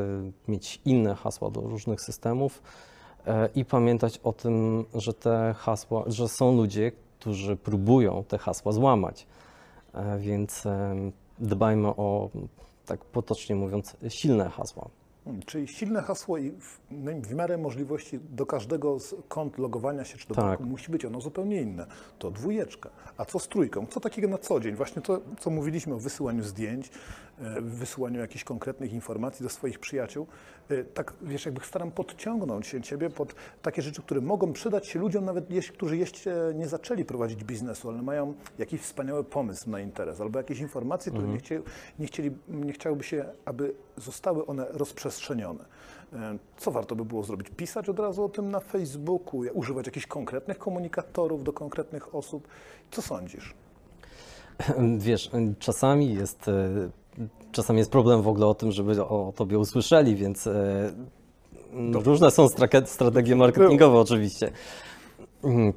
mieć 0.52 0.82
inne 0.86 1.16
hasła 1.16 1.50
do 1.50 1.62
różnych 1.62 2.02
systemów 2.02 2.62
e, 3.28 3.50
i 3.56 3.66
pamiętać 3.66 4.20
o 4.24 4.34
tym, 4.34 4.86
że 4.96 5.14
te 5.14 5.56
hasła, 5.58 6.04
że 6.08 6.28
są 6.30 6.56
ludzie, 6.58 6.92
którzy 7.20 7.56
próbują 7.56 8.24
te 8.28 8.38
hasła 8.38 8.72
złamać. 8.72 9.28
E, 9.94 10.20
Więc 10.20 10.64
dbajmy 11.40 11.88
o, 11.88 12.30
tak 12.86 13.06
potocznie 13.06 13.56
mówiąc, 13.56 13.98
silne 14.10 14.50
hasła. 14.50 14.90
Hmm, 15.24 15.44
czyli 15.44 15.68
silne 15.68 16.02
hasło 16.02 16.38
i 16.38 16.52
w, 16.52 16.80
no 16.92 17.12
i 17.12 17.22
w 17.22 17.34
miarę 17.34 17.58
możliwości 17.58 18.20
do 18.30 18.46
każdego 18.46 19.00
z 19.00 19.16
kont 19.28 19.58
logowania 19.58 20.04
się 20.06 20.18
czy 20.18 20.28
do 20.28 20.36
Tak. 20.36 20.46
banku 20.46 20.64
musi 20.64 20.92
być 20.92 21.06
ono 21.06 21.22
zupełnie 21.22 21.62
inne. 21.62 21.86
To 22.20 22.32
dwójeczka. 22.32 22.90
A 23.18 23.26
co 23.26 23.40
z 23.40 23.48
trójką? 23.48 23.86
Co 23.88 24.00
takiego 24.00 24.28
na 24.28 24.38
co 24.38 24.60
dzień? 24.60 24.76
Właśnie 24.76 25.02
to, 25.02 25.22
co 25.40 25.50
mówiliśmy 25.50 25.94
o 25.94 26.00
wysyłaniu 26.00 26.44
zdjęć, 26.44 26.90
e, 27.40 27.62
wysyłaniu 27.62 28.20
jakichś 28.20 28.44
konkretnych 28.44 28.94
informacji 28.94 29.44
do 29.44 29.50
swoich 29.50 29.80
przyjaciół. 29.80 30.28
E, 30.70 30.84
Tak, 30.84 31.14
wiesz, 31.22 31.46
jakby 31.46 31.66
staram 31.66 31.92
podciągnąć 31.92 32.68
się 32.68 32.82
ciebie 32.82 33.10
pod 33.10 33.36
takie 33.62 33.82
rzeczy, 33.82 34.02
które 34.02 34.22
mogą 34.22 34.54
przydać 34.54 34.88
się 34.88 35.00
ludziom, 35.00 35.26
nawet 35.26 35.52
jeśli, 35.52 35.74
którzy 35.74 35.98
jeszcze 35.98 36.52
nie 36.56 36.68
zaczęli 36.68 37.06
prowadzić 37.06 37.44
biznesu, 37.44 37.90
ale 37.90 38.02
mają 38.02 38.34
jakiś 38.60 38.82
wspaniały 38.82 39.24
pomysł 39.24 39.70
na 39.70 39.80
interes, 39.80 40.22
albo 40.22 40.40
jakieś 40.40 40.60
informacje, 40.60 41.12
które 41.12 41.28
nie, 41.28 41.38
chcieli, 41.38 41.64
nie, 42.00 42.08
chcieli, 42.08 42.32
nie 42.48 42.74
chciałoby 42.74 43.04
się, 43.04 43.26
aby 43.46 43.74
zostały 43.98 44.46
one 44.46 44.66
rozprzestrzenione. 44.70 45.66
E, 46.14 46.38
Co 46.58 46.72
warto 46.72 46.96
by 46.96 47.06
było 47.06 47.24
zrobić? 47.24 47.50
Pisać 47.58 47.90
od 47.90 48.00
razu 48.00 48.24
o 48.24 48.30
tym 48.30 48.52
na 48.52 48.60
Facebooku, 48.60 49.42
używać 49.54 49.86
jakichś 49.86 50.08
konkretnych 50.08 50.58
komunikatorów 50.58 51.44
do 51.44 51.54
konkretnych 51.54 52.16
osób? 52.16 52.48
Co 52.92 53.02
sądzisz? 53.02 53.54
Wiesz, 54.98 55.32
czasami 55.60 56.14
jest, 56.14 56.48
e, 56.48 56.52
czasami 57.52 57.80
jest 57.80 57.92
problem 57.92 58.22
w 58.22 58.28
ogóle 58.28 58.46
o 58.48 58.54
tym, 58.54 58.72
żeby 58.72 59.04
o 59.04 59.34
tobie 59.36 59.60
usłyszeli, 59.60 60.16
więc 60.16 60.48
e, 60.48 60.94
różne 61.94 62.32
są 62.32 62.48
strategie 62.86 63.36
marketingowe 63.36 64.00
oczywiście. 64.00 64.52
Mm, 65.44 65.74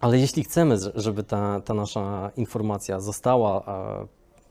Ale 0.00 0.18
jeśli 0.18 0.44
chcemy, 0.44 0.76
żeby 0.94 1.22
ta, 1.22 1.60
ta 1.60 1.74
nasza 1.74 2.30
informacja 2.36 3.00
została 3.00 3.62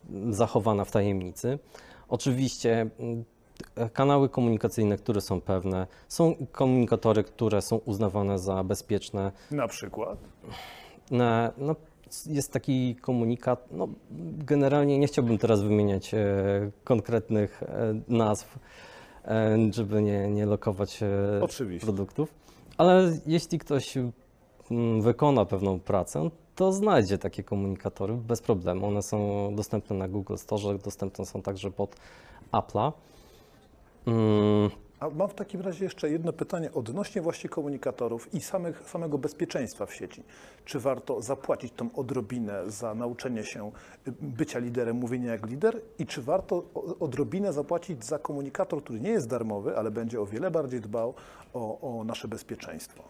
e, 0.10 0.34
zachowana 0.34 0.86
w 0.86 0.91
tajemnicy, 0.91 1.60
oczywiście 2.10 2.89
mm, 3.00 3.25
kanały 3.94 4.29
komunikacyjne, 4.29 4.98
które 4.98 5.22
są 5.22 5.41
pewne, 5.41 5.88
są 6.08 6.36
komunikatory, 6.51 7.24
które 7.24 7.62
są 7.62 7.75
uznawane 7.75 8.39
za 8.39 8.63
bezpieczne, 8.63 9.32
Na 9.51 9.67
przykład? 9.67 10.20
na, 11.12 11.51
no, 11.58 11.75
jest 12.26 12.52
taki 12.52 12.96
komunikat, 12.96 13.68
no, 13.72 13.88
generalnie 14.38 15.00
nie 15.00 15.08
chciałbym 15.08 15.38
teraz 15.38 15.62
wymieniać 15.62 16.14
e, 16.14 16.18
konkretnych 16.84 17.64
e, 17.64 18.02
nazw, 18.08 18.60
e, 19.26 19.58
żeby 19.72 20.02
nie, 20.02 20.28
nie 20.28 20.46
lokować 20.46 21.00
Oczywiście. 21.42 21.86
produktów, 21.86 22.34
ale 22.78 23.18
jeśli 23.28 23.60
ktoś 23.60 23.98
mm, 24.72 25.02
wykona 25.02 25.46
pewną 25.46 25.80
pracę, 25.80 26.30
to 26.56 26.74
znajdzie 26.74 27.18
takie 27.18 27.44
komunikatory 27.44 28.14
bez 28.14 28.42
problemu. 28.42 28.88
One 28.88 29.02
są 29.02 29.50
dostępne 29.56 29.96
na 29.96 30.08
Google 30.08 30.36
Store, 30.36 30.78
dostępne 30.78 31.26
są 31.26 31.42
także 31.42 31.72
pod 31.72 31.96
Apple'a. 32.52 32.92
A 35.06 35.10
mam 35.10 35.30
w 35.30 35.34
takim 35.34 35.62
razie 35.62 35.84
jeszcze 35.84 36.10
jedno 36.10 36.34
pytanie 36.34 36.74
odnośnie 36.74 37.22
właśnie 37.22 37.50
komunikatorów 37.50 38.34
i 38.34 38.42
samych, 38.42 38.90
samego 38.90 39.18
bezpieczeństwa 39.18 39.86
w 39.86 39.94
sieci. 39.94 40.24
Czy 40.66 40.80
warto 40.80 41.22
zapłacić 41.22 41.74
tą 41.74 41.90
odrobinę 41.96 42.72
za 42.72 42.96
nauczenie 42.96 43.44
się 43.44 43.72
y, 44.08 44.14
bycia 44.22 44.60
liderem, 44.60 44.96
mówienia 44.98 45.32
jak 45.32 45.46
lider 45.46 45.82
i 46.00 46.06
czy 46.06 46.22
warto 46.22 46.64
odrobinę 47.00 47.54
zapłacić 47.54 48.06
za 48.06 48.20
komunikator, 48.20 48.84
który 48.84 49.00
nie 49.00 49.10
jest 49.10 49.28
darmowy, 49.28 49.78
ale 49.78 49.92
będzie 49.92 50.22
o 50.22 50.26
wiele 50.26 50.52
bardziej 50.52 50.82
dbał 50.82 51.14
o, 51.54 52.00
o 52.00 52.04
nasze 52.04 52.28
bezpieczeństwo? 52.28 53.04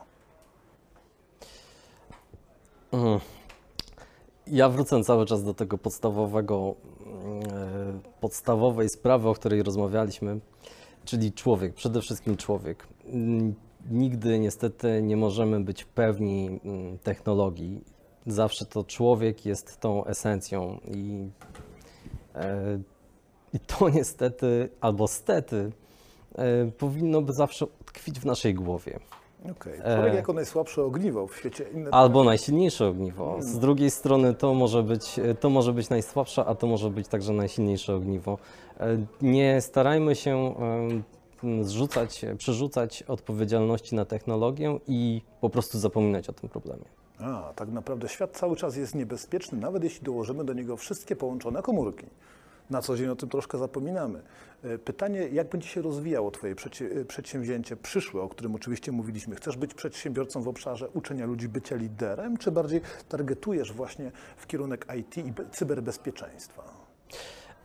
Mm. 2.92 3.20
Ja 4.48 4.70
wrócę 4.70 5.04
cały 5.04 5.26
czas 5.26 5.44
do 5.44 5.54
tego 5.54 5.78
podstawowego, 5.78 6.76
mm, 7.06 7.40
e, 7.40 8.20
podstawowej 8.22 8.90
sprawy, 8.90 9.30
o 9.30 9.34
której 9.34 9.64
rozmawialiśmy, 9.64 10.40
czyli 11.06 11.34
człowiek, 11.34 11.74
przede 11.74 12.02
wszystkim 12.02 12.38
człowiek. 12.38 12.88
Nigdy 13.92 14.40
niestety 14.40 15.02
nie 15.02 15.18
możemy 15.18 15.60
być 15.60 15.86
pewni 15.86 16.60
mm, 16.66 17.00
technologii. 17.00 17.84
Zawsze 18.28 18.66
to 18.66 18.84
człowiek 18.84 19.46
jest 19.46 19.80
tą 19.80 20.06
esencją 20.06 20.80
i, 20.88 21.30
e, 22.36 22.80
i 23.54 23.60
to 23.60 23.90
niestety 24.00 24.70
albo 24.82 25.08
stety 25.08 25.72
e, 26.36 26.72
powinno 26.72 27.22
by 27.22 27.34
zawsze 27.34 27.66
tkwić 27.86 28.20
w 28.20 28.26
naszej 28.26 28.54
głowie. 28.54 29.00
Człowiek 29.54 30.14
E. 30.14 30.16
jako 30.16 30.34
najsłabsze 30.34 30.84
ogniwo 30.84 31.28
w 31.28 31.36
świecie. 31.36 31.66
Inne 31.74 31.92
Albo 31.92 32.24
najsilniejsze 32.24 32.88
ogniwo. 32.88 33.38
Z 33.40 33.60
drugiej 33.60 33.92
strony 33.92 34.34
to 34.34 34.54
może 34.54 34.84
być, 34.84 35.20
to 35.40 35.50
może 35.50 35.74
być 35.74 35.90
najsłabsze, 35.90 36.46
a 36.46 36.56
to 36.56 36.68
może 36.68 36.90
być 36.90 37.08
także 37.08 37.34
najsilniejsze 37.34 37.96
ogniwo. 37.96 38.38
E, 38.80 38.98
Nie 39.22 39.62
starajmy 39.62 40.16
się 40.16 40.56
zrzucać, 41.62 42.26
przerzucać 42.38 43.04
odpowiedzialności 43.04 43.96
na 43.96 44.06
technologię 44.06 44.80
i 44.88 45.22
po 45.42 45.50
prostu 45.50 45.80
zapominać 45.80 46.30
o 46.30 46.34
tym 46.34 46.50
problemie. 46.50 46.86
A, 47.20 47.54
tak 47.56 47.70
naprawdę 47.70 48.10
świat 48.10 48.32
cały 48.38 48.56
czas 48.56 48.76
jest 48.76 48.96
niebezpieczny, 48.96 49.60
nawet 49.60 49.84
jeśli 49.84 50.06
dołożymy 50.06 50.44
do 50.46 50.54
niego 50.54 50.78
wszystkie 50.78 51.16
połączone 51.16 51.62
komórki. 51.62 52.06
Na 52.70 52.82
co 52.82 52.98
dzień 52.98 53.08
o 53.08 53.16
tym 53.16 53.30
troszkę 53.30 53.58
zapominamy. 53.58 54.22
E, 54.64 54.78
Pytanie, 54.78 55.20
jak 55.34 55.50
będzie 55.50 55.68
się 55.68 55.82
rozwijało 55.82 56.32
Twoje 56.32 56.56
e, 57.02 57.06
przedsięwzięcie 57.06 57.76
przyszłe, 57.78 58.22
o 58.22 58.30
którym 58.30 58.56
oczywiście 58.56 58.92
mówiliśmy? 58.92 59.36
Chcesz 59.36 59.58
być 59.58 59.74
przedsiębiorcą 59.74 60.42
w 60.42 60.48
obszarze 60.48 60.90
uczenia 60.90 61.26
ludzi 61.26 61.50
bycia 61.50 61.76
liderem, 61.76 62.38
czy 62.38 62.52
bardziej 62.52 62.82
targetujesz 63.10 63.74
właśnie 63.74 64.12
w 64.38 64.48
kierunek 64.48 64.88
IT 65.00 65.18
i 65.18 65.32
be- 65.32 65.50
cyberbezpieczeństwa? 65.52 66.64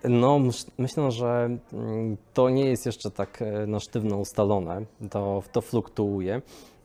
No, 0.05 0.39
myśl- 0.39 0.71
myślę, 0.79 1.11
że 1.11 1.59
mm, 1.73 2.17
to 2.35 2.51
nie 2.51 2.65
jest 2.67 2.87
jeszcze 2.87 3.11
tak 3.11 3.43
e, 3.43 3.67
na 3.67 3.81
sztywno 3.81 4.17
ustalone, 4.17 4.83
to, 5.11 5.43
to 5.53 5.61
fluktuuje. 5.61 6.43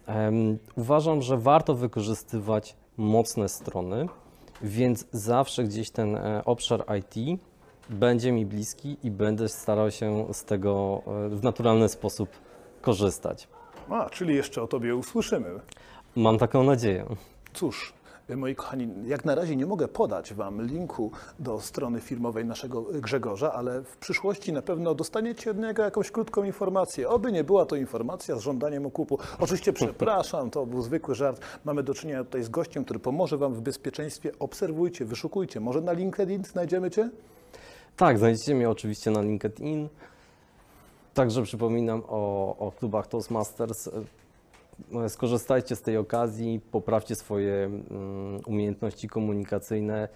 Em, 0.07 0.57
Uważam, 0.75 1.21
że 1.21 1.37
warto 1.37 1.75
wykorzystywać 1.75 2.75
mocne 2.97 3.49
strony, 3.49 4.07
więc 4.61 5.05
zawsze 5.11 5.63
gdzieś 5.63 5.89
ten 5.89 6.17
obszar 6.45 6.85
IT 6.99 7.39
będzie 7.89 8.31
mi 8.31 8.45
bliski 8.45 8.97
i 9.03 9.11
będę 9.11 9.49
starał 9.49 9.91
się 9.91 10.25
z 10.31 10.43
tego 10.43 11.01
e, 11.07 11.29
w 11.29 11.43
naturalny 11.43 11.89
sposób 11.89 12.29
korzystać. 12.81 13.47
A, 13.89 14.09
czyli 14.09 14.35
jeszcze 14.35 14.61
o 14.61 14.67
Tobie 14.67 14.95
usłyszymy. 14.95 15.59
Mam 16.15 16.37
taką 16.37 16.63
nadzieję. 16.63 17.05
Cóż, 17.53 17.93
moi 18.29 18.55
kochani, 18.55 18.87
jak 19.05 19.25
na 19.25 19.35
razie 19.35 19.55
nie 19.55 19.65
mogę 19.65 19.87
podać 19.87 20.33
Wam 20.33 20.61
linku 20.61 21.11
do 21.39 21.61
strony 21.61 22.01
firmowej 22.01 22.45
naszego 22.45 22.81
Grzegorza, 22.81 23.53
ale 23.53 23.81
w 23.81 23.97
przyszłości 23.97 24.53
na 24.53 24.61
pewno 24.61 24.95
dostaniecie 24.95 25.51
od 25.51 25.57
niego 25.57 25.83
jakąś 25.83 26.11
krótką 26.11 26.43
informację. 26.43 27.09
Oby 27.09 27.31
nie 27.31 27.43
była 27.43 27.65
to 27.65 27.75
informacja 27.75 28.35
z 28.35 28.39
żądaniem 28.39 28.85
okupu. 28.85 29.19
Oczywiście 29.39 29.73
przepraszam, 29.83 30.49
to 30.49 30.65
był 30.65 30.81
zwykły 30.81 31.15
żart. 31.15 31.41
Mamy 31.65 31.83
do 31.83 31.93
czynienia 31.93 32.23
tutaj 32.23 32.43
z 32.43 32.49
gościem, 32.49 32.83
który 32.83 32.99
pomoże 32.99 33.37
Wam 33.37 33.53
w 33.53 33.61
bezpieczeństwie. 33.61 34.31
Obserwujcie, 34.39 35.05
wyszukujcie. 35.05 35.59
Może 35.59 35.81
na 35.81 35.91
LinkedIn 35.91 36.43
znajdziemy 36.43 36.91
Cię? 36.91 37.09
Tak, 37.95 38.17
znajdziecie 38.17 38.55
mnie 38.55 38.69
oczywiście 38.69 39.11
na 39.11 39.21
LinkedIn. 39.21 39.89
Także 41.13 41.43
przypominam 41.43 42.03
o, 42.07 42.55
o 42.57 42.71
klubach 42.71 43.07
Toastmasters. 43.07 43.89
e, 44.93 45.09
skorzystajcie 45.09 45.75
z 45.75 45.81
tej 45.81 45.97
okazji, 45.97 46.61
poprawcie 46.71 47.15
swoje 47.15 47.65
mm, 47.65 47.81
umiejętności 48.45 49.07
komunikacyjne. 49.07 50.07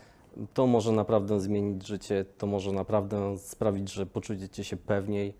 To 0.54 0.68
może 0.68 0.92
naprawdę 0.92 1.40
zmienić 1.40 1.88
życie, 1.88 2.26
to 2.38 2.48
może 2.48 2.72
naprawdę 2.72 3.38
sprawić, 3.38 3.94
że 3.94 4.06
poczujecie 4.06 4.64
się 4.64 4.78
pewniej 4.78 5.34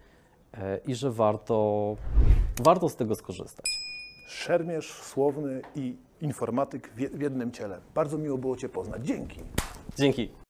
e, 0.54 0.80
i 0.88 0.96
że 0.96 1.12
warto, 1.12 1.96
warto 2.64 2.90
z 2.90 2.96
tego 2.96 3.16
skorzystać. 3.16 3.66
Szermierz, 4.28 4.94
słowny 4.94 5.62
i 5.76 5.96
informatyk 6.22 6.92
w 7.16 7.22
jednym 7.22 7.52
ciele. 7.52 7.80
Bardzo 7.96 8.18
miło 8.18 8.38
było 8.38 8.58
Cię 8.58 8.70
poznać. 8.70 9.06
Dzięki. 9.06 9.40
Dzięki. 9.98 10.49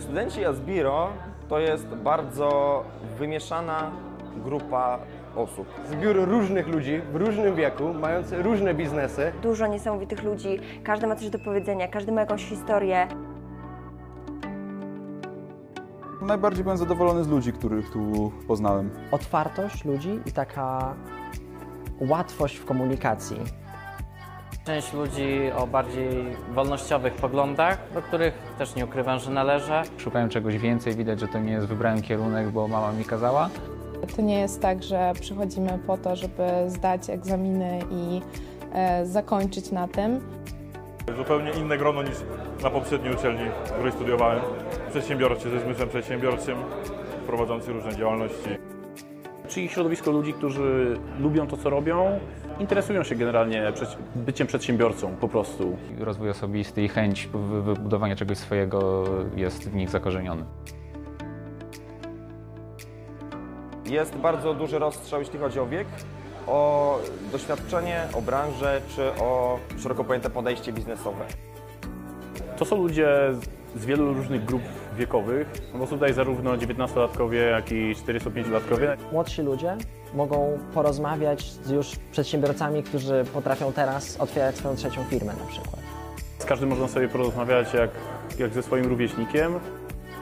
Studenci 0.00 0.44
Asbiro 0.44 1.08
to 1.48 1.58
jest 1.58 1.86
bardzo 1.86 2.84
wymieszana 3.18 3.90
grupa 4.44 4.98
osób. 5.36 5.66
zbiór 5.90 6.16
różnych 6.28 6.68
ludzi 6.68 7.00
w 7.12 7.16
różnym 7.16 7.54
wieku, 7.54 7.94
mających 7.94 8.40
różne 8.44 8.74
biznesy. 8.74 9.32
dużo 9.42 9.66
niesamowitych 9.66 10.22
ludzi, 10.22 10.58
każdy 10.84 11.06
ma 11.06 11.16
coś 11.16 11.30
do 11.30 11.38
powiedzenia, 11.38 11.88
każdy 11.88 12.12
ma 12.12 12.20
jakąś 12.20 12.44
historię. 12.44 13.08
Najbardziej 16.22 16.62
byłem 16.62 16.78
zadowolony 16.78 17.24
z 17.24 17.28
ludzi, 17.28 17.52
których 17.52 17.90
tu 17.92 18.32
poznałem. 18.48 18.90
otwartość 19.12 19.84
ludzi 19.84 20.20
i 20.26 20.32
taka 20.32 20.94
łatwość 22.00 22.56
w 22.56 22.64
komunikacji. 22.64 23.36
Część 24.64 24.92
ludzi 24.92 25.52
o 25.56 25.66
bardziej 25.66 26.36
wolnościowych 26.54 27.14
poglądach, 27.14 27.78
do 27.94 28.02
których 28.02 28.34
też 28.58 28.74
nie 28.74 28.84
ukrywam, 28.84 29.18
że 29.18 29.30
należę. 29.30 29.82
Szukałem 29.98 30.28
czegoś 30.28 30.58
więcej, 30.58 30.94
widać, 30.94 31.20
że 31.20 31.28
to 31.28 31.38
nie 31.38 31.52
jest 31.52 31.66
wybrałem 31.66 32.02
kierunek, 32.02 32.48
bo 32.50 32.68
mama 32.68 32.92
mi 32.92 33.04
kazała. 33.04 33.50
To 34.16 34.22
nie 34.22 34.40
jest 34.40 34.62
tak, 34.62 34.82
że 34.82 35.12
przychodzimy 35.20 35.78
po 35.86 35.96
to, 35.98 36.16
żeby 36.16 36.42
zdać 36.66 37.10
egzaminy 37.10 37.78
i 37.90 38.20
e, 38.72 39.06
zakończyć 39.06 39.72
na 39.72 39.88
tym. 39.88 40.20
Zupełnie 41.16 41.50
inne 41.50 41.78
grono 41.78 42.02
niż 42.02 42.16
na 42.62 42.70
poprzedniej 42.70 43.14
uczelni, 43.14 43.50
w 43.64 43.70
której 43.72 43.92
studiowałem. 43.92 44.40
Przedsiębiorcy 44.90 45.50
ze 45.50 45.60
zmysłem 45.60 45.88
przedsiębiorczym, 45.88 46.58
prowadzący 47.26 47.72
różne 47.72 47.96
działalności. 47.96 48.69
Czyli 49.50 49.68
środowisko 49.68 50.10
ludzi, 50.10 50.32
którzy 50.32 50.96
lubią 51.20 51.46
to, 51.46 51.56
co 51.56 51.70
robią, 51.70 52.20
interesują 52.60 53.02
się 53.02 53.14
generalnie 53.14 53.72
byciem 54.16 54.46
przedsiębiorcą 54.46 55.16
po 55.16 55.28
prostu. 55.28 55.76
Rozwój 55.98 56.30
osobisty 56.30 56.82
i 56.82 56.88
chęć 56.88 57.26
wy- 57.32 57.62
wybudowania 57.62 58.16
czegoś 58.16 58.38
swojego 58.38 59.04
jest 59.36 59.70
w 59.70 59.74
nich 59.74 59.90
zakorzeniony. 59.90 60.44
Jest 63.86 64.16
bardzo 64.16 64.54
duży 64.54 64.78
rozstrzał, 64.78 65.20
jeśli 65.20 65.38
chodzi 65.38 65.60
o 65.60 65.66
wiek, 65.66 65.86
o 66.46 66.98
doświadczenie, 67.32 68.00
o 68.14 68.22
branżę 68.22 68.80
czy 68.96 69.22
o 69.22 69.58
szeroko 69.78 70.04
pojęte 70.04 70.30
podejście 70.30 70.72
biznesowe. 70.72 71.24
To 72.56 72.64
są 72.64 72.76
ludzie 72.82 73.08
z 73.76 73.86
wielu 73.86 74.14
różnych 74.14 74.44
grup 74.44 74.62
wiekowych, 75.00 75.46
no 75.72 75.78
bo 75.78 75.86
tutaj 75.86 76.12
zarówno 76.12 76.56
19-latkowie, 76.56 77.50
jak 77.50 77.72
i 77.72 77.94
45-latkowie. 77.94 78.96
Młodsi 79.12 79.42
ludzie 79.42 79.76
mogą 80.14 80.58
porozmawiać 80.74 81.44
z 81.44 81.70
już 81.70 81.96
przedsiębiorcami, 82.12 82.82
którzy 82.82 83.24
potrafią 83.34 83.72
teraz 83.72 84.20
otwierać 84.20 84.56
swoją 84.56 84.76
trzecią 84.76 85.04
firmę 85.04 85.32
na 85.40 85.46
przykład. 85.46 85.80
Z 86.38 86.44
każdym 86.44 86.68
można 86.68 86.88
sobie 86.88 87.08
porozmawiać 87.08 87.74
jak, 87.74 87.90
jak 88.38 88.52
ze 88.52 88.62
swoim 88.62 88.86
rówieśnikiem. 88.86 89.60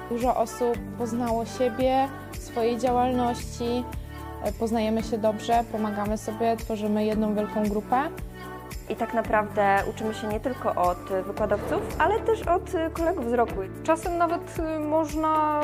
Dużo 0.08 0.36
osób 0.36 0.78
poznało 0.98 1.44
siebie, 1.46 2.08
swojej 2.32 2.78
działalności, 2.78 3.84
e, 4.44 4.52
poznajemy 4.52 5.02
się 5.02 5.18
dobrze, 5.18 5.64
pomagamy 5.72 6.18
sobie, 6.18 6.56
tworzymy 6.56 7.04
jedną 7.04 7.34
wielką 7.34 7.68
grupę. 7.68 8.02
I 8.90 8.96
tak 8.96 9.14
naprawdę 9.14 9.76
uczymy 9.90 10.14
się 10.14 10.26
nie 10.26 10.40
tylko 10.40 10.74
od 10.74 10.98
wykładowców, 11.26 11.96
ale 11.98 12.20
też 12.20 12.42
od 12.42 12.72
kolegów 12.92 13.30
z 13.30 13.32
roku. 13.32 13.54
Czasem 13.82 14.18
nawet 14.18 14.58
y, 14.58 14.80
można 14.80 15.60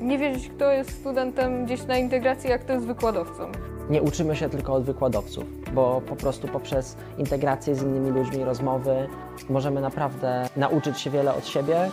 nie 0.00 0.18
wiedzieć, 0.18 0.48
kto 0.48 0.72
jest 0.72 0.90
studentem 1.00 1.64
gdzieś 1.64 1.86
na 1.86 1.98
integracji, 1.98 2.50
jak 2.50 2.64
to 2.64 2.72
jest 2.72 2.86
wykładowcą. 2.86 3.52
Nie 3.90 4.02
uczymy 4.02 4.36
się 4.36 4.48
tylko 4.48 4.74
od 4.74 4.84
wykładowców, 4.84 5.44
bo 5.74 6.02
po 6.06 6.16
prostu 6.16 6.48
poprzez 6.48 6.96
integrację 7.18 7.74
z 7.74 7.82
innymi 7.82 8.10
ludźmi, 8.10 8.44
rozmowy 8.44 9.08
możemy 9.50 9.80
naprawdę 9.80 10.48
nauczyć 10.56 11.00
się 11.00 11.10
wiele 11.10 11.34
od 11.34 11.46
siebie 11.46 11.90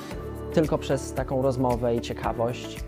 tylko 0.54 0.78
przez 0.78 1.14
taką 1.14 1.42
rozmowę 1.42 1.96
i 1.96 2.02
ciekawość. 2.02 2.80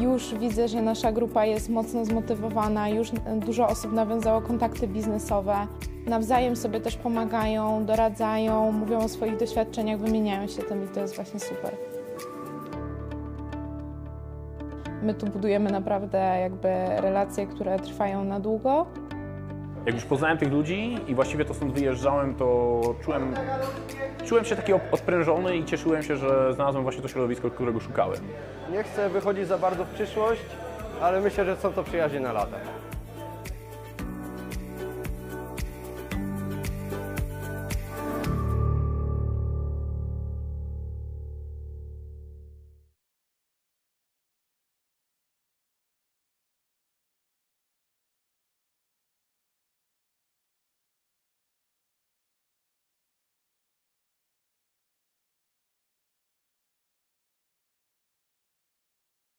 Już 0.00 0.34
widzę, 0.34 0.68
że 0.68 0.82
nasza 0.82 1.12
grupa 1.12 1.44
jest 1.44 1.68
mocno 1.68 2.04
zmotywowana, 2.04 2.88
już 2.88 3.10
dużo 3.36 3.68
osób 3.68 3.92
nawiązało 3.92 4.40
kontakty 4.40 4.88
biznesowe. 4.88 5.66
Nawzajem 6.06 6.56
sobie 6.56 6.80
też 6.80 6.96
pomagają, 6.96 7.84
doradzają, 7.84 8.72
mówią 8.72 8.98
o 8.98 9.08
swoich 9.08 9.36
doświadczeniach, 9.36 10.00
wymieniają 10.00 10.46
się 10.46 10.62
tym 10.62 10.84
i 10.84 10.88
to 10.88 11.00
jest 11.00 11.16
właśnie 11.16 11.40
super. 11.40 11.76
My 15.02 15.14
tu 15.14 15.26
budujemy 15.26 15.70
naprawdę 15.70 16.18
jakby 16.40 16.68
relacje, 17.00 17.46
które 17.46 17.78
trwają 17.78 18.24
na 18.24 18.40
długo. 18.40 18.86
Jak 19.86 19.94
już 19.94 20.04
poznałem 20.04 20.38
tych 20.38 20.52
ludzi 20.52 20.98
i 21.08 21.14
właściwie 21.14 21.44
to 21.44 21.54
stąd 21.54 21.72
wyjeżdżałem, 21.72 22.34
to 22.34 22.80
czułem, 23.04 23.34
czułem 24.24 24.44
się 24.44 24.56
taki 24.56 24.72
odprężony 24.72 25.56
i 25.56 25.64
cieszyłem 25.64 26.02
się, 26.02 26.16
że 26.16 26.54
znalazłem 26.54 26.82
właśnie 26.82 27.02
to 27.02 27.08
środowisko, 27.08 27.50
którego 27.50 27.80
szukałem. 27.80 28.20
Nie 28.72 28.82
chcę 28.82 29.08
wychodzić 29.08 29.46
za 29.46 29.58
bardzo 29.58 29.84
w 29.84 29.88
przyszłość, 29.88 30.42
ale 31.00 31.20
myślę, 31.20 31.44
że 31.44 31.56
są 31.56 31.72
to 31.72 31.84
przyjaźnie 31.84 32.20
na 32.20 32.32
lata. 32.32 32.56